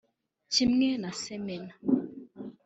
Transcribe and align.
Kimwe 0.53 0.87
na 1.01 1.11
Semana 1.21 1.73